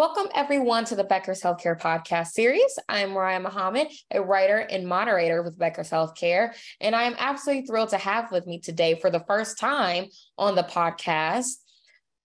Welcome, 0.00 0.28
everyone, 0.34 0.86
to 0.86 0.96
the 0.96 1.04
Becker's 1.04 1.42
Healthcare 1.42 1.78
podcast 1.78 2.28
series. 2.28 2.78
I'm 2.88 3.10
Mariah 3.10 3.38
Muhammad, 3.38 3.88
a 4.10 4.22
writer 4.22 4.56
and 4.56 4.88
moderator 4.88 5.42
with 5.42 5.58
Becker's 5.58 5.90
Healthcare, 5.90 6.54
and 6.80 6.96
I 6.96 7.02
am 7.02 7.14
absolutely 7.18 7.66
thrilled 7.66 7.90
to 7.90 7.98
have 7.98 8.32
with 8.32 8.46
me 8.46 8.60
today 8.60 8.98
for 8.98 9.10
the 9.10 9.22
first 9.28 9.58
time 9.58 10.06
on 10.38 10.54
the 10.54 10.62
podcast 10.62 11.56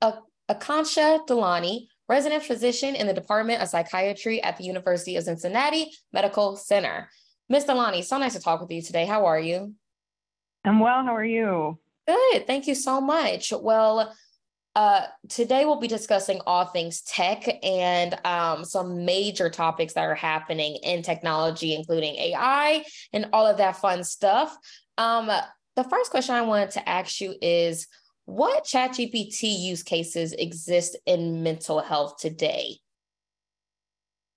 Akanksha 0.02 1.28
Dadlani, 1.28 1.88
resident 2.08 2.44
physician 2.44 2.96
in 2.96 3.08
the 3.08 3.14
Department 3.14 3.62
of 3.62 3.68
Psychiatry 3.68 4.42
at 4.42 4.55
the 4.55 4.64
University 4.64 5.18
of 5.18 5.26
Cincinnati 5.26 5.92
Medical 6.14 6.55
Center. 6.55 7.10
Ms. 7.50 7.66
Dadlani, 7.66 8.05
so 8.05 8.18
nice 8.18 8.36
to 8.36 8.40
talk 8.40 8.62
with 8.62 8.72
you 8.72 8.82
today. 8.82 9.05
How 9.05 9.26
are 9.26 9.40
you? 9.40 9.74
I'm 10.64 10.80
well. 10.80 11.04
How 11.04 11.14
are 11.14 11.26
you? 11.26 11.78
Good. 12.08 12.48
Thank 12.48 12.68
you 12.68 12.76
so 12.76 13.02
much. 13.02 13.52
Well, 13.52 14.16
uh, 14.76 15.04
today 15.30 15.64
we'll 15.64 15.80
be 15.80 15.88
discussing 15.88 16.42
all 16.46 16.66
things 16.66 17.02
tech 17.02 17.48
and 17.64 18.20
um, 18.26 18.66
some 18.66 19.06
major 19.06 19.49
topics 19.49 19.94
that 19.94 20.04
are 20.04 20.16
happening 20.16 20.77
in 20.84 21.02
technology, 21.02 21.74
including 21.74 22.16
AI 22.16 22.84
and 23.14 23.27
all 23.32 23.48
of 23.48 23.58
that 23.58 23.77
fun 23.77 24.04
stuff. 24.04 24.55
Um, 24.98 25.32
the 25.76 25.84
first 25.86 26.12
question 26.12 26.36
I 26.36 26.41
wanted 26.41 26.72
to 26.72 26.90
ask 26.90 27.22
you 27.22 27.36
is 27.41 27.88
what 28.26 28.66
ChatGPT 28.66 29.58
use 29.58 29.84
cases 29.84 30.34
exist 30.34 30.98
in 31.05 31.42
mental 31.42 31.80
health 31.80 32.18
today? 32.18 32.77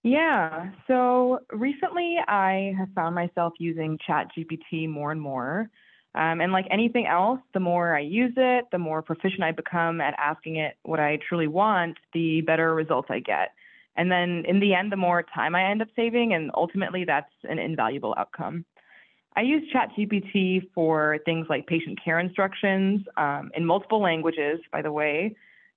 Yeah, 0.04 0.70
so 0.86 1.40
recently 1.50 2.16
I 2.28 2.74
have 2.78 2.88
found 2.94 3.14
myself 3.14 3.54
using 3.58 3.98
ChatGPT 4.08 4.88
more 4.88 5.10
and 5.10 5.20
more. 5.20 5.70
Um, 6.14 6.40
and 6.40 6.52
like 6.52 6.66
anything 6.70 7.06
else, 7.06 7.40
the 7.54 7.60
more 7.60 7.94
I 7.94 8.00
use 8.00 8.32
it, 8.36 8.66
the 8.72 8.78
more 8.78 9.02
proficient 9.02 9.42
I 9.42 9.52
become 9.52 10.00
at 10.00 10.14
asking 10.18 10.56
it 10.56 10.76
what 10.82 11.00
I 11.00 11.18
truly 11.28 11.46
want, 11.46 11.98
the 12.12 12.40
better 12.40 12.74
results 12.74 13.08
I 13.10 13.20
get. 13.20 13.52
And 13.94 14.10
then 14.10 14.44
in 14.46 14.60
the 14.60 14.74
end, 14.74 14.90
the 14.90 14.96
more 14.96 15.22
time 15.22 15.54
I 15.54 15.70
end 15.70 15.82
up 15.82 15.88
saving, 15.96 16.32
and 16.32 16.50
ultimately 16.54 17.04
that's 17.04 17.30
an 17.44 17.58
invaluable 17.58 18.14
outcome. 18.16 18.64
I 19.36 19.42
use 19.42 19.62
ChatGPT 19.72 20.68
for 20.74 21.18
things 21.24 21.46
like 21.48 21.66
patient 21.66 21.98
care 22.02 22.18
instructions 22.18 23.04
um, 23.16 23.50
in 23.54 23.64
multiple 23.64 24.00
languages, 24.00 24.60
by 24.72 24.82
the 24.82 24.90
way, 24.90 25.36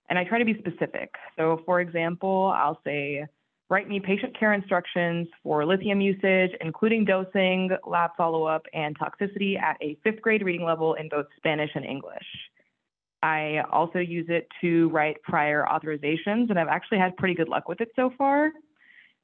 and 0.09 0.17
I 0.17 0.23
try 0.23 0.39
to 0.39 0.45
be 0.45 0.57
specific. 0.57 1.13
So, 1.35 1.61
for 1.65 1.79
example, 1.81 2.53
I'll 2.55 2.79
say, 2.83 3.25
write 3.71 3.87
me 3.87 4.01
patient 4.01 4.37
care 4.37 4.51
instructions 4.51 5.29
for 5.41 5.65
lithium 5.65 6.01
usage, 6.01 6.51
including 6.59 7.05
dosing, 7.05 7.69
lab 7.87 8.11
follow 8.17 8.43
up, 8.43 8.65
and 8.73 8.99
toxicity 8.99 9.57
at 9.57 9.77
a 9.81 9.97
fifth 10.03 10.21
grade 10.21 10.43
reading 10.43 10.65
level 10.65 10.95
in 10.95 11.07
both 11.07 11.25
Spanish 11.37 11.71
and 11.73 11.85
English. 11.85 12.25
I 13.23 13.61
also 13.71 13.99
use 13.99 14.25
it 14.27 14.49
to 14.59 14.89
write 14.89 15.23
prior 15.23 15.65
authorizations, 15.71 16.49
and 16.49 16.59
I've 16.59 16.67
actually 16.67 16.97
had 16.97 17.15
pretty 17.15 17.33
good 17.33 17.47
luck 17.47 17.69
with 17.69 17.79
it 17.79 17.87
so 17.95 18.11
far. 18.17 18.51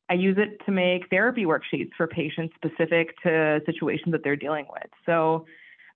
I 0.09 0.13
use 0.13 0.37
it 0.39 0.61
to 0.65 0.71
make 0.71 1.09
therapy 1.09 1.43
worksheets 1.43 1.91
for 1.97 2.07
patients 2.07 2.55
specific 2.55 3.21
to 3.23 3.59
situations 3.65 4.13
that 4.13 4.23
they're 4.23 4.37
dealing 4.37 4.65
with. 4.71 4.89
So 5.05 5.45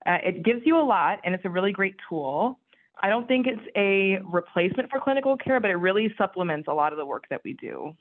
uh, 0.04 0.18
it 0.22 0.44
gives 0.44 0.60
you 0.66 0.78
a 0.78 0.84
lot, 0.84 1.20
and 1.24 1.34
it's 1.34 1.46
a 1.46 1.50
really 1.50 1.72
great 1.72 1.94
tool. 2.06 2.58
I 3.02 3.08
don't 3.08 3.26
think 3.26 3.46
it's 3.46 3.62
a 3.76 4.18
replacement 4.30 4.90
for 4.90 5.00
clinical 5.00 5.38
care, 5.38 5.58
but 5.58 5.70
it 5.70 5.76
really 5.76 6.12
supplements 6.18 6.68
a 6.68 6.74
lot 6.74 6.92
of 6.92 6.98
the 6.98 7.06
work 7.06 7.24
that 7.30 7.40
we 7.44 7.54
do. 7.54 7.96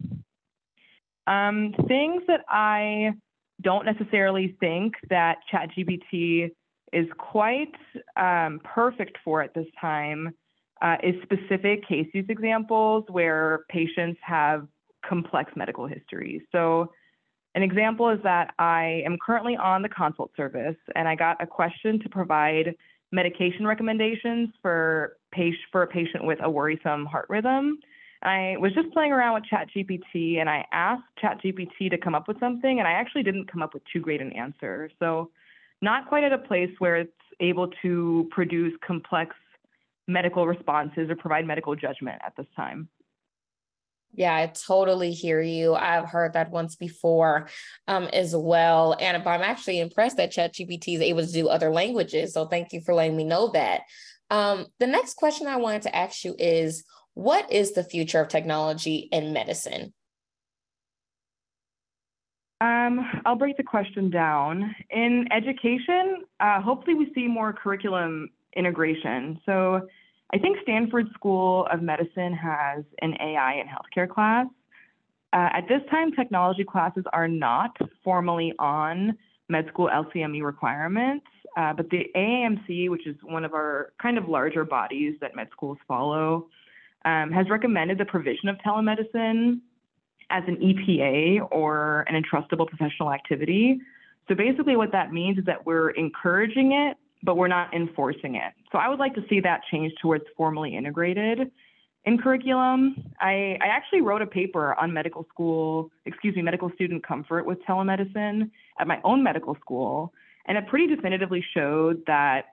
Um, 1.32 1.74
things 1.88 2.24
that 2.28 2.42
I 2.50 3.14
don't 3.62 3.86
necessarily 3.86 4.58
think 4.60 4.96
that 5.10 5.38
ChatGPT 5.52 6.50
is 6.92 7.08
quite 7.18 7.74
um, 8.18 8.60
perfect 8.66 9.18
for 9.24 9.42
at 9.42 9.54
this 9.54 9.68
time 9.80 10.34
uh, 10.82 10.98
is 11.02 11.16
specific 11.24 11.88
case 11.88 12.08
use 12.14 12.26
examples 12.28 13.06
where 13.08 13.62
patients 13.70 14.20
have 14.22 14.68
complex 15.08 15.52
medical 15.56 15.88
histories. 15.88 16.42
So, 16.52 16.92
an 17.54 17.64
example 17.64 18.10
is 18.10 18.20
that 18.24 18.54
I 18.60 19.04
am 19.06 19.18
currently 19.26 19.58
on 19.58 19.82
the 19.82 19.90
consult 19.90 20.32
service 20.36 20.78
and 20.96 21.08
I 21.08 21.16
got 21.16 21.42
a 21.42 21.48
question 21.48 22.00
to 22.00 22.10
provide 22.10 22.76
medication 23.12 23.68
recommendations 23.68 24.50
for, 24.62 25.18
for 25.72 25.84
a 25.84 25.88
patient 25.88 26.26
with 26.26 26.40
a 26.42 26.50
worrisome 26.50 27.06
heart 27.06 27.26
rhythm. 27.30 27.78
I 28.24 28.56
was 28.60 28.74
just 28.74 28.92
playing 28.92 29.12
around 29.12 29.34
with 29.34 29.44
ChatGPT 29.52 30.40
and 30.40 30.50
I 30.50 30.66
asked 30.72 31.04
ChatGPT 31.22 31.90
to 31.90 31.98
come 31.98 32.14
up 32.14 32.28
with 32.28 32.40
something, 32.40 32.80
and 32.80 32.88
I 32.88 32.92
actually 32.92 33.24
didn't 33.24 33.52
come 33.52 33.62
up 33.62 33.74
with 33.74 33.84
too 33.92 34.00
great 34.00 34.22
an 34.22 34.32
answer. 34.34 34.92
So, 35.00 35.32
not 35.82 36.08
quite 36.08 36.24
at 36.24 36.32
a 36.32 36.38
place 36.38 36.70
where 36.78 36.98
it's 36.98 37.12
able 37.40 37.70
to 37.82 38.30
produce 38.32 38.74
complex 38.86 39.36
medical 40.08 40.46
responses 40.46 41.10
or 41.10 41.16
provide 41.16 41.48
medical 41.48 41.76
judgment 41.76 42.22
at 42.24 42.34
this 42.38 42.46
time. 42.56 42.90
Yeah, 44.14 44.36
I 44.36 44.48
totally 44.48 45.12
hear 45.12 45.42
you. 45.42 45.74
I've 45.74 46.10
heard 46.10 46.34
that 46.34 46.52
once 46.52 46.76
before 46.76 47.48
um, 47.88 48.06
as 48.12 48.36
well. 48.36 48.96
And 49.00 49.16
I'm 49.18 49.42
actually 49.42 49.80
impressed 49.80 50.18
that 50.18 50.34
ChatGPT 50.34 50.96
is 50.96 51.02
able 51.02 51.26
to 51.26 51.32
do 51.32 51.48
other 51.48 51.72
languages. 51.72 52.34
So 52.34 52.46
thank 52.46 52.74
you 52.74 52.82
for 52.82 52.94
letting 52.94 53.16
me 53.16 53.24
know 53.24 53.50
that. 53.54 53.82
Um, 54.30 54.68
the 54.80 54.88
next 54.88 55.16
question 55.16 55.48
I 55.48 55.58
wanted 55.58 55.84
to 55.84 55.96
ask 55.96 56.24
you 56.24 56.36
is 56.38 56.84
what 57.14 57.52
is 57.52 57.74
the 57.74 57.84
future 57.84 58.20
of 58.20 58.28
technology 58.28 59.10
in 59.12 59.34
medicine? 59.34 59.94
Um, 62.62 63.00
I'll 63.26 63.36
break 63.36 63.58
the 63.58 63.64
question 63.64 64.12
down. 64.12 64.76
In 64.92 65.28
education, 65.32 66.24
uh, 66.40 66.62
hopefully 66.62 66.94
we 66.94 67.12
see 67.16 67.28
more 67.28 67.54
curriculum 67.54 68.30
integration. 68.56 69.40
So 69.46 69.88
I 70.34 70.38
think 70.38 70.58
Stanford 70.62 71.08
School 71.16 71.68
of 71.72 71.82
Medicine 71.82 72.34
has 72.34 72.84
an 73.02 73.16
AI 73.20 73.54
and 73.54 73.68
healthcare 73.68 74.08
class. 74.08 74.46
Uh, 75.34 75.50
at 75.54 75.68
this 75.68 75.82
time, 75.90 76.12
technology 76.12 76.64
classes 76.64 77.04
are 77.14 77.28
not 77.28 77.76
formally 78.04 78.54
on 78.60 79.18
med 79.50 79.68
school 79.68 79.90
LCME 79.92 80.44
requirements, 80.44 81.26
uh, 81.58 81.74
but 81.74 81.90
the 81.90 82.06
AAMC, 82.16 82.90
which 82.90 83.08
is 83.08 83.16
one 83.24 83.44
of 83.44 83.54
our 83.54 83.92
kind 84.02 84.18
of 84.18 84.30
larger 84.30 84.64
bodies 84.64 85.16
that 85.20 85.36
med 85.36 85.48
schools 85.52 85.78
follow, 85.88 86.48
um, 87.06 87.32
has 87.32 87.50
recommended 87.50 87.98
the 87.98 88.06
provision 88.06 88.50
of 88.50 88.58
telemedicine 88.66 89.60
as 90.30 90.44
an 90.48 90.58
EPA 90.58 91.48
or 91.52 92.06
an 92.08 92.22
entrustable 92.22 92.68
professional 92.68 93.12
activity. 93.12 93.80
So 94.28 94.36
basically, 94.36 94.76
what 94.76 94.92
that 94.94 95.12
means 95.12 95.38
is 95.38 95.46
that 95.46 95.66
we're 95.66 95.90
encouraging 95.92 96.72
it, 96.72 96.98
but 97.24 97.36
we're 97.36 97.48
not 97.48 97.74
enforcing 97.74 98.36
it. 98.36 98.54
So 98.72 98.78
I 98.78 98.88
would 98.88 99.00
like 99.00 99.14
to 99.16 99.24
see 99.30 99.40
that 99.42 99.62
change 99.70 99.94
towards 100.02 100.24
formally 100.38 100.76
integrated 100.76 101.52
in 102.06 102.18
curriculum. 102.18 102.96
I, 103.20 103.58
I 103.62 103.68
actually 103.68 104.02
wrote 104.02 104.22
a 104.22 104.26
paper 104.26 104.76
on 104.80 104.94
medical 104.94 105.26
school, 105.30 105.92
excuse 106.06 106.36
me, 106.36 106.42
medical 106.42 106.72
student 106.76 107.06
comfort 107.06 107.46
with 107.46 107.60
telemedicine 107.68 108.50
at 108.80 108.88
my 108.88 109.00
own 109.04 109.22
medical 109.24 109.56
school, 109.56 110.14
and 110.46 110.58
it 110.58 110.68
pretty 110.68 110.88
definitively 110.88 111.46
showed 111.54 112.04
that 112.08 112.46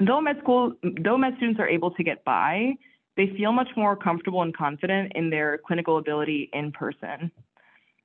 though 0.00 0.20
med 0.20 0.38
school, 0.40 0.72
though 1.02 1.16
med 1.16 1.34
students 1.36 1.60
are 1.60 1.68
able 1.68 1.92
to 1.92 2.02
get 2.02 2.24
by, 2.24 2.72
they 3.16 3.28
feel 3.36 3.52
much 3.52 3.68
more 3.76 3.96
comfortable 3.96 4.42
and 4.42 4.56
confident 4.56 5.12
in 5.14 5.30
their 5.30 5.58
clinical 5.66 5.98
ability 5.98 6.50
in 6.52 6.72
person. 6.72 7.30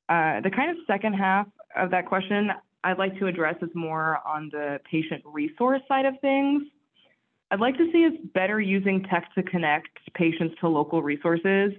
Uh, 0.07 0.41
the 0.41 0.51
kind 0.55 0.71
of 0.71 0.77
second 0.87 1.13
half 1.13 1.47
of 1.75 1.91
that 1.91 2.05
question 2.05 2.51
I'd 2.83 2.97
like 2.97 3.17
to 3.19 3.27
address 3.27 3.55
is 3.61 3.69
more 3.73 4.19
on 4.25 4.49
the 4.51 4.79
patient 4.89 5.21
resource 5.25 5.81
side 5.87 6.05
of 6.05 6.15
things. 6.21 6.63
I'd 7.51 7.59
like 7.59 7.77
to 7.77 7.91
see 7.91 8.05
us 8.05 8.13
better 8.33 8.61
using 8.61 9.03
tech 9.03 9.33
to 9.35 9.43
connect 9.43 9.89
patients 10.13 10.55
to 10.61 10.67
local 10.67 11.01
resources 11.01 11.73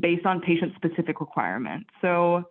based 0.00 0.24
on 0.24 0.40
patient 0.40 0.72
specific 0.76 1.20
requirements. 1.20 1.88
So 2.00 2.44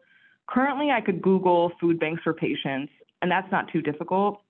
currently 0.47 0.91
I 0.91 1.01
could 1.01 1.21
Google 1.21 1.71
food 1.79 1.99
banks 1.99 2.21
for 2.23 2.33
patients, 2.33 2.91
and 3.21 3.31
that's 3.31 3.49
not 3.51 3.71
too 3.71 3.81
difficult, 3.81 4.41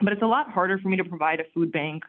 but 0.00 0.12
it's 0.12 0.22
a 0.22 0.26
lot 0.26 0.50
harder 0.50 0.78
for 0.78 0.88
me 0.88 0.96
to 0.96 1.04
provide 1.04 1.40
a 1.40 1.44
food 1.54 1.70
bank 1.72 2.04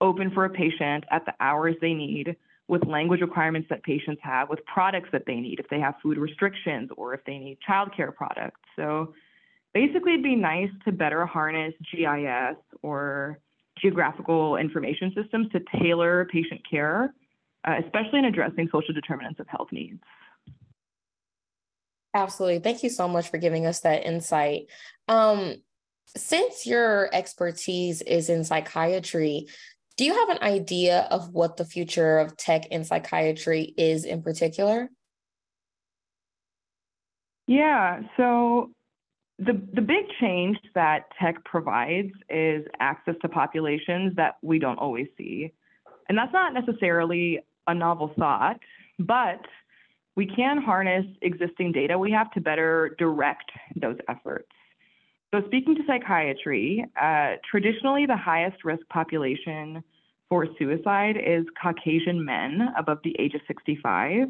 open 0.00 0.30
for 0.30 0.44
a 0.44 0.50
patient 0.50 1.04
at 1.10 1.24
the 1.26 1.34
hours 1.40 1.76
they 1.80 1.94
need 1.94 2.36
with 2.68 2.86
language 2.86 3.20
requirements 3.20 3.68
that 3.70 3.82
patients 3.82 4.20
have, 4.22 4.48
with 4.48 4.64
products 4.66 5.08
that 5.12 5.24
they 5.26 5.36
need, 5.36 5.60
if 5.60 5.68
they 5.68 5.80
have 5.80 5.94
food 6.02 6.16
restrictions 6.16 6.90
or 6.96 7.14
if 7.14 7.24
they 7.24 7.38
need 7.38 7.58
childcare 7.68 8.14
products. 8.14 8.60
So 8.76 9.14
basically, 9.74 10.12
it'd 10.12 10.22
be 10.22 10.36
nice 10.36 10.70
to 10.84 10.92
better 10.92 11.26
harness 11.26 11.74
GIS 11.90 12.56
or 12.82 13.38
geographical 13.78 14.56
information 14.56 15.12
systems 15.14 15.50
to 15.52 15.60
tailor 15.80 16.26
patient 16.30 16.60
care, 16.68 17.14
uh, 17.66 17.74
especially 17.84 18.20
in 18.20 18.26
addressing 18.26 18.68
social 18.72 18.94
determinants 18.94 19.40
of 19.40 19.48
health 19.48 19.68
needs. 19.72 20.00
Absolutely. 22.14 22.58
Thank 22.58 22.82
you 22.82 22.90
so 22.90 23.08
much 23.08 23.30
for 23.30 23.38
giving 23.38 23.66
us 23.66 23.80
that 23.80 24.04
insight. 24.04 24.66
Um, 25.08 25.56
since 26.14 26.66
your 26.66 27.08
expertise 27.14 28.02
is 28.02 28.28
in 28.28 28.44
psychiatry, 28.44 29.46
do 29.96 30.04
you 30.04 30.14
have 30.14 30.28
an 30.30 30.42
idea 30.42 31.06
of 31.10 31.32
what 31.32 31.56
the 31.56 31.64
future 31.64 32.18
of 32.18 32.36
tech 32.36 32.66
in 32.66 32.84
psychiatry 32.84 33.74
is 33.76 34.04
in 34.04 34.22
particular? 34.22 34.90
Yeah, 37.46 38.02
so 38.16 38.70
the 39.38 39.60
the 39.74 39.82
big 39.82 40.06
change 40.20 40.58
that 40.74 41.04
tech 41.20 41.44
provides 41.44 42.12
is 42.30 42.64
access 42.80 43.14
to 43.22 43.28
populations 43.28 44.14
that 44.16 44.36
we 44.42 44.58
don't 44.58 44.78
always 44.78 45.08
see. 45.18 45.52
And 46.08 46.16
that's 46.16 46.32
not 46.32 46.54
necessarily 46.54 47.40
a 47.66 47.74
novel 47.74 48.12
thought, 48.18 48.60
but 48.98 49.40
we 50.16 50.26
can 50.26 50.60
harness 50.60 51.06
existing 51.22 51.72
data 51.72 51.98
we 51.98 52.12
have 52.12 52.30
to 52.32 52.40
better 52.40 52.94
direct 52.98 53.50
those 53.76 53.96
efforts. 54.08 54.48
So, 55.34 55.40
speaking 55.46 55.74
to 55.76 55.82
psychiatry, 55.86 56.84
uh, 57.00 57.36
traditionally 57.50 58.04
the 58.04 58.16
highest 58.16 58.64
risk 58.64 58.86
population 58.90 59.82
for 60.28 60.46
suicide 60.58 61.16
is 61.16 61.46
Caucasian 61.60 62.22
men 62.22 62.68
above 62.76 62.98
the 63.02 63.16
age 63.18 63.34
of 63.34 63.40
65. 63.48 64.28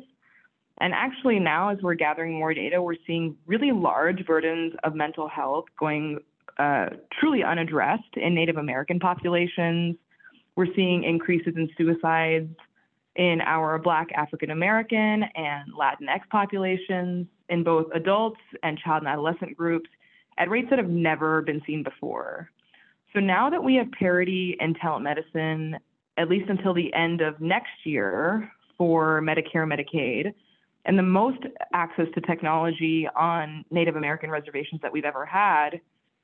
And 0.81 0.95
actually, 0.95 1.41
now 1.41 1.71
as 1.71 1.79
we're 1.83 1.95
gathering 1.95 2.39
more 2.39 2.55
data, 2.55 2.81
we're 2.81 2.95
seeing 3.05 3.37
really 3.47 3.73
large 3.73 4.25
burdens 4.27 4.75
of 4.85 4.95
mental 4.95 5.27
health 5.27 5.65
going 5.79 6.21
uh, 6.59 6.91
truly 7.19 7.43
unaddressed 7.43 8.17
in 8.17 8.33
Native 8.33 8.57
American 8.57 9.01
populations. 9.01 9.97
We're 10.55 10.73
seeing 10.77 11.03
increases 11.03 11.55
in 11.57 11.69
suicides 11.77 12.55
in 13.17 13.41
our 13.41 13.77
Black 13.79 14.13
African 14.13 14.51
American 14.51 15.25
and 15.35 15.73
Latinx 15.73 16.21
populations, 16.31 17.27
in 17.49 17.65
both 17.65 17.87
adults 17.93 18.41
and 18.63 18.79
child 18.79 19.03
and 19.03 19.09
adolescent 19.09 19.57
groups, 19.57 19.91
at 20.39 20.51
rates 20.51 20.69
that 20.71 20.79
have 20.79 20.89
never 20.89 21.43
been 21.43 21.63
seen 21.67 21.83
before. 21.83 22.51
So 23.13 23.21
now 23.21 23.51
that 23.51 23.63
we 23.63 23.75
have 23.77 23.91
parity 23.93 24.57
in 24.61 24.75
telemedicine, 24.75 25.79
at 26.17 26.29
least 26.29 26.49
until 26.49 26.75
the 26.75 26.93
end 26.95 27.21
of 27.21 27.41
next 27.41 27.85
year 27.85 28.51
for 28.79 29.21
Medicare 29.21 29.63
and 29.63 29.73
Medicaid, 29.73 30.35
and 30.85 30.99
the 30.99 31.03
most 31.03 31.39
access 31.73 32.07
to 32.15 32.21
technology 32.21 33.09
on 33.15 33.65
Native 33.71 33.97
American 33.97 34.31
reservations 34.31 34.81
that 34.83 34.93
we've 34.93 35.05
ever 35.05 35.25
had, 35.25 35.81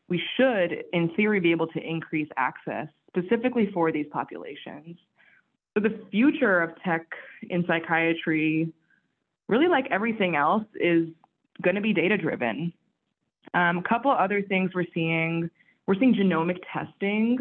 we 0.09 0.21
should, 0.37 0.85
in 0.93 1.11
theory, 1.15 1.41
be 1.41 1.53
able 1.53 1.69
to 1.69 1.81
increase 1.81 2.29
access 2.37 2.89
specifically 3.09 3.71
for 3.73 3.93
these 3.93 4.07
populations. 4.11 4.97
So 5.75 5.83
the 5.83 6.01
future 6.11 6.61
of 6.61 6.71
tech 6.83 7.07
in 7.49 7.65
psychiatry, 7.67 8.73
really 9.47 9.69
like 9.69 9.87
everything 9.91 10.35
else, 10.35 10.65
is 10.75 11.09
going 11.63 11.77
to 11.77 11.83
be 11.83 11.93
data 11.93 12.17
driven. 12.17 12.73
A 13.55 13.59
um, 13.59 13.83
couple 13.83 14.11
other 14.11 14.43
things 14.43 14.71
we're 14.75 14.85
seeing, 14.93 15.51
we're 15.87 15.95
seeing 15.95 16.15
genomic 16.15 16.59
testing 16.73 17.39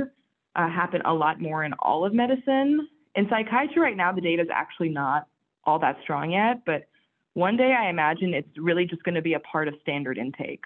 uh, 0.56 0.70
happen 0.70 1.02
a 1.06 1.14
lot 1.14 1.40
more 1.42 1.64
in 1.64 1.74
all 1.80 2.06
of 2.06 2.14
medicine. 2.14 2.88
In 3.16 3.28
psychiatry 3.30 3.82
right 3.82 3.98
now, 3.98 4.12
the 4.12 4.22
data 4.22 4.42
is 4.42 4.50
actually 4.52 4.90
not 4.90 5.28
all 5.66 5.80
that 5.80 5.98
strong 6.02 6.32
yet, 6.32 6.64
but 6.66 6.88
one 7.34 7.58
day 7.58 7.76
I 7.78 7.90
imagine 7.90 8.34
it's 8.34 8.58
really 8.58 8.86
just 8.86 9.04
going 9.04 9.16
to 9.16 9.22
be 9.22 9.34
a 9.34 9.40
part 9.40 9.68
of 9.68 9.76
standard 9.82 10.18
intake 10.18 10.64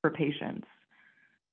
for 0.00 0.10
patients. 0.10 0.66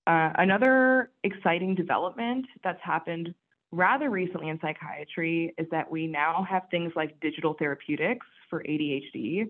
Uh, 0.06 0.32
another 0.36 1.12
exciting 1.24 1.74
development 1.76 2.46
that's 2.64 2.82
happened 2.84 3.34
rather 3.72 4.10
recently 4.10 4.50
in 4.50 4.60
psychiatry 4.60 5.54
is 5.58 5.66
that 5.72 5.90
we 5.90 6.06
now 6.06 6.46
have 6.48 6.64
things 6.70 6.92
like 6.96 7.20
digital 7.22 7.56
therapeutics 7.58 8.26
for 8.50 8.64
ADHD. 8.64 9.48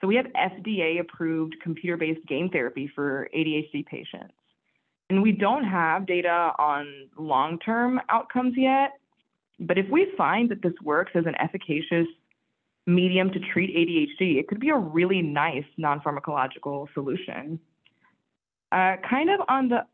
So 0.00 0.06
we 0.06 0.16
have 0.16 0.26
FDA 0.26 1.00
approved 1.00 1.56
computer 1.62 1.96
based 1.96 2.26
game 2.26 2.50
therapy 2.50 2.90
for 2.94 3.28
ADHD 3.34 3.86
patients. 3.86 4.34
And 5.08 5.22
we 5.22 5.32
don't 5.32 5.64
have 5.64 6.06
data 6.06 6.52
on 6.58 7.08
long 7.16 7.58
term 7.60 8.00
outcomes 8.08 8.54
yet. 8.56 8.92
But 9.60 9.78
if 9.78 9.86
we 9.90 10.12
find 10.18 10.50
that 10.50 10.62
this 10.62 10.74
works 10.82 11.12
as 11.14 11.24
an 11.26 11.34
efficacious 11.40 12.06
medium 12.86 13.30
to 13.30 13.38
treat 13.52 13.74
ADHD, 13.74 14.38
it 14.38 14.48
could 14.48 14.60
be 14.60 14.70
a 14.70 14.76
really 14.76 15.22
nice 15.22 15.64
non 15.78 16.00
pharmacological 16.00 16.88
solution. 16.92 17.58
Uh, 18.72 18.96
kind 19.08 19.30
of 19.30 19.40
on 19.48 19.68
the 19.68 19.86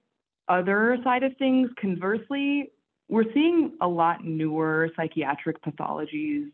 other 0.48 0.98
side 1.04 1.22
of 1.22 1.36
things, 1.36 1.70
conversely, 1.80 2.70
we're 3.08 3.30
seeing 3.34 3.72
a 3.80 3.86
lot 3.86 4.24
newer 4.24 4.90
psychiatric 4.96 5.62
pathologies 5.62 6.50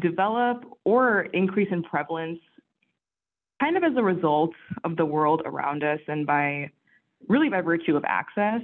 develop 0.00 0.64
or 0.84 1.22
increase 1.32 1.68
in 1.70 1.82
prevalence 1.82 2.40
kind 3.64 3.78
of 3.78 3.84
as 3.84 3.96
a 3.96 4.02
result 4.02 4.52
of 4.84 4.96
the 4.96 5.06
world 5.06 5.40
around 5.46 5.82
us 5.82 6.00
and 6.06 6.26
by 6.26 6.70
really 7.28 7.48
by 7.48 7.62
virtue 7.62 7.96
of 7.96 8.04
access. 8.06 8.60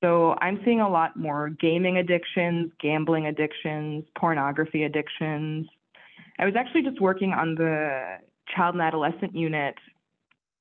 So 0.00 0.36
I'm 0.40 0.60
seeing 0.64 0.80
a 0.80 0.88
lot 0.88 1.16
more 1.16 1.48
gaming 1.48 1.96
addictions, 1.96 2.70
gambling 2.80 3.26
addictions, 3.26 4.04
pornography 4.16 4.84
addictions. 4.84 5.66
I 6.38 6.44
was 6.44 6.54
actually 6.56 6.82
just 6.82 7.00
working 7.00 7.32
on 7.32 7.56
the 7.56 8.18
child 8.54 8.74
and 8.76 8.82
adolescent 8.82 9.34
unit, 9.34 9.74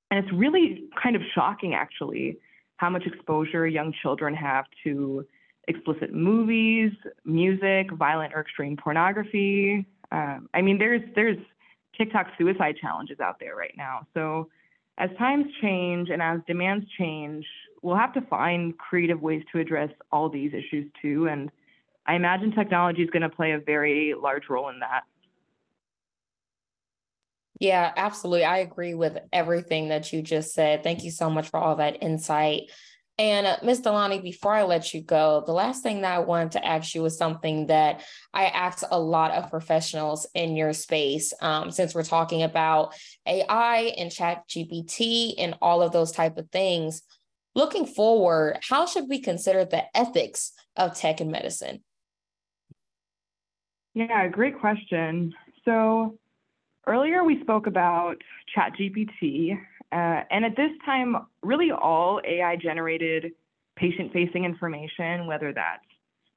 and 0.09 0.23
it's 0.23 0.33
really 0.33 0.85
kind 1.01 1.15
of 1.15 1.21
shocking 1.35 1.75
actually 1.75 2.37
how 2.77 2.89
much 2.89 3.03
exposure 3.05 3.67
young 3.67 3.93
children 4.01 4.33
have 4.33 4.65
to 4.83 5.25
explicit 5.67 6.11
movies, 6.11 6.91
music, 7.23 7.91
violent 7.91 8.33
or 8.33 8.41
extreme 8.41 8.77
pornography. 8.77 9.85
Um, 10.11 10.49
I 10.53 10.61
mean, 10.61 10.79
there's 10.79 11.01
there's 11.15 11.37
TikTok 11.97 12.27
suicide 12.37 12.75
challenges 12.81 13.19
out 13.19 13.39
there 13.39 13.55
right 13.55 13.73
now. 13.77 14.07
So 14.13 14.49
as 14.97 15.09
times 15.17 15.45
change 15.61 16.09
and 16.09 16.21
as 16.21 16.39
demands 16.47 16.85
change, 16.97 17.45
we'll 17.81 17.95
have 17.95 18.13
to 18.13 18.21
find 18.21 18.77
creative 18.77 19.21
ways 19.21 19.43
to 19.51 19.59
address 19.59 19.89
all 20.11 20.29
these 20.29 20.53
issues 20.53 20.91
too. 21.01 21.27
And 21.27 21.51
I 22.05 22.15
imagine 22.15 22.51
technology 22.51 23.01
is 23.01 23.09
going 23.09 23.21
to 23.21 23.29
play 23.29 23.51
a 23.51 23.59
very 23.59 24.13
large 24.19 24.49
role 24.49 24.69
in 24.69 24.79
that. 24.79 25.03
Yeah, 27.59 27.91
absolutely. 27.95 28.45
I 28.45 28.57
agree 28.57 28.93
with 28.93 29.17
everything 29.31 29.89
that 29.89 30.11
you 30.11 30.21
just 30.21 30.53
said. 30.53 30.83
Thank 30.83 31.03
you 31.03 31.11
so 31.11 31.29
much 31.29 31.49
for 31.49 31.59
all 31.59 31.77
that 31.77 32.01
insight. 32.01 32.71
And 33.19 33.45
uh, 33.45 33.57
Ms. 33.61 33.81
Dadlani, 33.81 34.23
before 34.23 34.53
I 34.53 34.63
let 34.63 34.93
you 34.93 35.01
go, 35.01 35.43
the 35.45 35.51
last 35.51 35.83
thing 35.83 36.01
that 36.01 36.15
I 36.15 36.19
wanted 36.19 36.53
to 36.53 36.65
ask 36.65 36.95
you 36.95 37.03
was 37.03 37.15
something 37.15 37.67
that 37.67 38.03
I 38.33 38.45
ask 38.45 38.83
a 38.89 38.99
lot 38.99 39.31
of 39.31 39.51
professionals 39.51 40.25
in 40.33 40.55
your 40.55 40.73
space, 40.73 41.31
um, 41.39 41.69
since 41.69 41.93
we're 41.93 42.03
talking 42.03 42.41
about 42.41 42.95
AI 43.27 43.93
and 43.97 44.11
Chat 44.11 44.47
GPT 44.49 45.35
and 45.37 45.55
all 45.61 45.83
of 45.83 45.91
those 45.91 46.11
type 46.11 46.37
of 46.37 46.49
things. 46.49 47.03
Looking 47.53 47.85
forward, 47.85 48.57
how 48.67 48.87
should 48.87 49.07
we 49.07 49.19
consider 49.19 49.63
the 49.63 49.83
ethics 49.95 50.51
of 50.75 50.95
tech 50.95 51.21
and 51.21 51.31
medicine? 51.31 51.83
Yeah, 53.93 54.27
great 54.27 54.59
question. 54.59 55.35
So 55.65 56.17
earlier 56.87 57.23
we 57.23 57.39
spoke 57.41 57.67
about 57.67 58.15
ChatGPT 58.57 59.59
uh, 59.93 60.23
and 60.31 60.43
at 60.43 60.55
this 60.55 60.71
time, 60.85 61.15
really 61.43 61.69
all 61.71 62.19
AI 62.25 62.55
generated 62.55 63.31
patient 63.75 64.11
facing 64.11 64.43
information, 64.43 65.27
whether 65.27 65.53
that's 65.53 65.85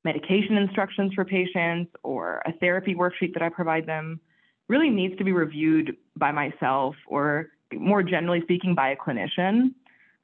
medication 0.04 0.58
instructions 0.58 1.14
for 1.14 1.24
patients 1.24 1.90
or 2.02 2.42
a 2.44 2.52
therapy 2.60 2.94
worksheet 2.94 3.32
that 3.32 3.42
I 3.42 3.48
provide 3.48 3.86
them, 3.86 4.20
really 4.68 4.90
needs 4.90 5.16
to 5.16 5.24
be 5.24 5.32
reviewed 5.32 5.96
by 6.16 6.32
myself 6.32 6.94
or 7.06 7.48
more 7.72 8.02
generally 8.02 8.42
speaking 8.42 8.74
by 8.74 8.90
a 8.90 8.96
clinician. 8.96 9.72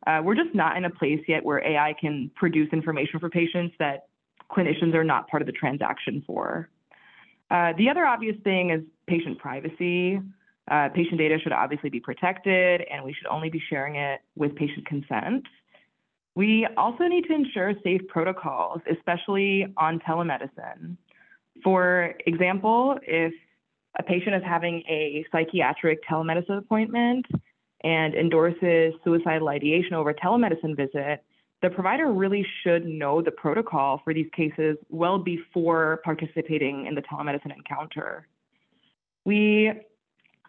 Uh, 0.06 0.20
we're 0.22 0.34
just 0.34 0.54
not 0.54 0.76
in 0.76 0.84
a 0.84 0.90
place 0.90 1.20
yet 1.26 1.42
where 1.42 1.66
AI 1.66 1.94
can 1.98 2.30
produce 2.34 2.68
information 2.72 3.18
for 3.18 3.30
patients 3.30 3.74
that 3.78 4.08
clinicians 4.50 4.94
are 4.94 5.04
not 5.04 5.28
part 5.28 5.40
of 5.40 5.46
the 5.46 5.52
transaction 5.52 6.22
for. 6.26 6.68
Uh, 7.50 7.72
the 7.78 7.88
other 7.88 8.04
obvious 8.04 8.36
thing 8.44 8.70
is 8.70 8.82
patient 9.06 9.38
privacy. 9.38 10.20
Uh, 10.70 10.88
patient 10.94 11.18
data 11.18 11.38
should 11.42 11.52
obviously 11.52 11.90
be 11.90 12.00
protected, 12.00 12.82
and 12.90 13.04
we 13.04 13.12
should 13.12 13.26
only 13.26 13.50
be 13.50 13.60
sharing 13.68 13.96
it 13.96 14.20
with 14.36 14.54
patient 14.54 14.86
consent. 14.86 15.44
We 16.34 16.66
also 16.76 17.04
need 17.04 17.24
to 17.24 17.34
ensure 17.34 17.74
safe 17.82 18.00
protocols, 18.08 18.80
especially 18.90 19.66
on 19.76 19.98
telemedicine. 20.00 20.96
For 21.62 22.14
example, 22.26 22.98
if 23.02 23.34
a 23.98 24.02
patient 24.02 24.34
is 24.36 24.42
having 24.44 24.82
a 24.88 25.26
psychiatric 25.30 25.98
telemedicine 26.08 26.58
appointment 26.58 27.26
and 27.84 28.14
endorses 28.14 28.94
suicidal 29.04 29.48
ideation 29.48 29.94
over 29.94 30.10
a 30.10 30.14
telemedicine 30.14 30.76
visit, 30.76 31.22
the 31.60 31.70
provider 31.70 32.10
really 32.10 32.46
should 32.62 32.86
know 32.86 33.20
the 33.20 33.30
protocol 33.30 34.00
for 34.02 34.14
these 34.14 34.28
cases 34.34 34.76
well 34.88 35.18
before 35.18 36.00
participating 36.04 36.86
in 36.86 36.94
the 36.94 37.02
telemedicine 37.02 37.54
encounter. 37.54 38.26
We 39.24 39.72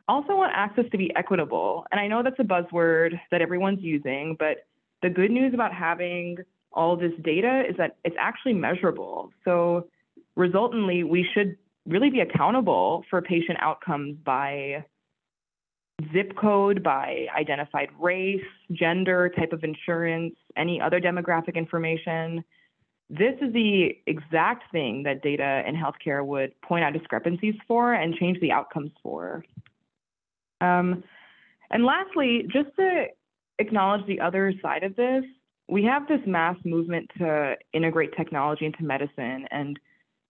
also 0.07 0.35
want 0.35 0.51
access 0.55 0.85
to 0.91 0.97
be 0.97 1.15
equitable. 1.15 1.85
And 1.91 1.99
I 1.99 2.07
know 2.07 2.23
that's 2.23 2.39
a 2.39 2.43
buzzword 2.43 3.19
that 3.31 3.41
everyone's 3.41 3.81
using, 3.81 4.35
but 4.37 4.65
the 5.01 5.09
good 5.09 5.31
news 5.31 5.53
about 5.53 5.73
having 5.73 6.37
all 6.71 6.97
this 6.97 7.13
data 7.23 7.63
is 7.69 7.75
that 7.77 7.97
it's 8.03 8.15
actually 8.19 8.53
measurable. 8.53 9.31
So 9.45 9.87
resultantly, 10.35 11.03
we 11.03 11.27
should 11.33 11.57
really 11.85 12.09
be 12.09 12.21
accountable 12.21 13.03
for 13.09 13.21
patient 13.21 13.59
outcomes 13.61 14.17
by 14.23 14.85
zip 16.11 16.35
code 16.35 16.83
by 16.83 17.27
identified 17.37 17.89
race, 17.99 18.43
gender, 18.71 19.29
type 19.29 19.53
of 19.53 19.63
insurance, 19.63 20.35
any 20.57 20.81
other 20.81 20.99
demographic 20.99 21.55
information. 21.55 22.43
This 23.09 23.35
is 23.41 23.53
the 23.53 23.91
exact 24.07 24.71
thing 24.71 25.03
that 25.03 25.21
data 25.21 25.63
in 25.67 25.75
healthcare 25.75 26.25
would 26.25 26.59
point 26.61 26.83
out 26.83 26.93
discrepancies 26.93 27.55
for 27.67 27.93
and 27.93 28.15
change 28.15 28.39
the 28.39 28.51
outcomes 28.51 28.91
for. 29.01 29.45
Um, 30.61 31.03
and 31.71 31.85
lastly, 31.85 32.47
just 32.51 32.75
to 32.77 33.05
acknowledge 33.59 34.05
the 34.07 34.19
other 34.19 34.53
side 34.61 34.83
of 34.83 34.95
this, 34.95 35.23
we 35.67 35.83
have 35.85 36.07
this 36.07 36.19
mass 36.25 36.57
movement 36.65 37.09
to 37.17 37.55
integrate 37.73 38.15
technology 38.15 38.65
into 38.65 38.83
medicine, 38.83 39.47
and 39.49 39.79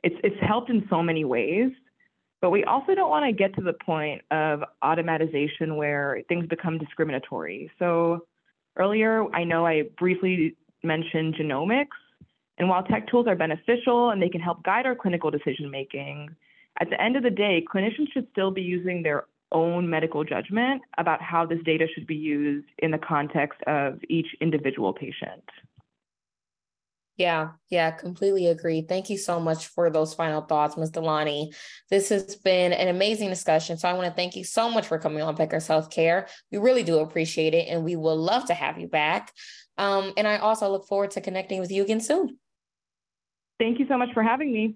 it's 0.03 0.15
it's 0.24 0.42
helped 0.42 0.70
in 0.70 0.86
so 0.89 1.01
many 1.01 1.25
ways. 1.25 1.72
But 2.42 2.51
we 2.51 2.65
also 2.65 2.94
don't 2.94 3.10
want 3.10 3.25
to 3.25 3.32
get 3.32 3.56
to 3.56 3.62
the 3.62 3.74
point 3.74 4.22
of 4.30 4.63
automatization 4.84 5.77
where 5.77 6.22
things 6.27 6.46
become 6.48 6.77
discriminatory. 6.77 7.72
So 7.80 8.25
earlier, 8.75 9.34
I 9.34 9.46
know 9.46 9.65
I 9.65 9.84
briefly 9.98 10.58
mentioned 10.84 11.36
genomics, 11.36 11.98
and 12.58 12.68
while 12.68 12.84
tech 12.84 13.08
tools 13.08 13.27
are 13.27 13.36
beneficial 13.36 14.10
and 14.12 14.22
they 14.22 14.30
can 14.30 14.42
help 14.42 14.62
guide 14.63 14.86
our 14.86 14.96
clinical 14.96 15.32
decision 15.32 15.72
making, 15.72 16.36
at 16.80 16.89
the 16.89 17.01
end 17.01 17.15
of 17.15 17.24
the 17.24 17.30
day, 17.30 17.63
clinicians 17.74 18.12
should 18.13 18.27
still 18.32 18.51
be 18.51 18.62
using 18.62 19.03
their 19.03 19.25
own 19.53 19.89
medical 19.89 20.24
judgment 20.24 20.81
about 20.98 21.22
how 21.22 21.45
this 21.45 21.60
data 21.63 21.88
should 21.93 22.07
be 22.07 22.15
used 22.15 22.67
in 22.79 22.91
the 22.91 22.98
context 22.98 23.60
of 23.67 24.00
each 24.10 24.27
individual 24.41 24.93
patient. 24.93 25.43
Yeah, 27.15 27.50
yeah, 27.69 27.91
completely 27.91 28.48
agree. 28.48 28.81
Thank 28.81 29.12
you 29.12 29.19
so 29.19 29.39
much 29.39 29.67
for 29.67 29.91
those 29.91 30.15
final 30.15 30.41
thoughts, 30.41 30.75
Ms. 30.75 30.91
Dadlani. 30.91 31.53
This 31.91 32.10
has 32.10 32.36
been 32.36 32.74
an 32.74 32.88
amazing 32.88 33.29
discussion. 33.29 33.77
So 33.77 33.88
I 33.88 33.93
want 33.93 34.07
to 34.07 34.13
thank 34.13 34.36
you 34.36 34.43
so 34.43 34.69
much 34.69 34.88
for 34.88 34.98
coming 34.98 35.22
on 35.22 35.36
Becker's 35.36 35.67
Healthcare. 35.67 36.27
We 36.51 36.57
really 36.57 36.83
do 36.83 37.00
appreciate 37.00 37.53
it, 37.53 37.67
and 37.69 37.83
we 37.83 37.95
will 37.95 38.17
love 38.17 38.45
to 38.45 38.55
have 38.55 38.79
you 38.79 38.88
back. 38.88 39.31
Um, 39.77 40.13
and 40.17 40.27
I 40.27 40.38
also 40.38 40.69
look 40.69 40.88
forward 40.88 41.12
to 41.12 41.22
connecting 41.22 41.60
with 41.60 41.72
you 41.72 41.83
again 41.83 42.01
soon. 42.01 42.39
Thank 43.60 43.79
you 43.79 43.86
so 43.88 43.98
much 43.98 44.10
for 44.13 44.24
having 44.24 44.51
me. 44.51 44.75